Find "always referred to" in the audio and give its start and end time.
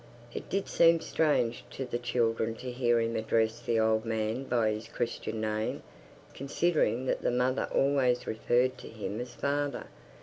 7.71-8.87